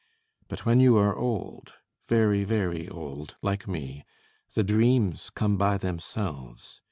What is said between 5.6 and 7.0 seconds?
themselves.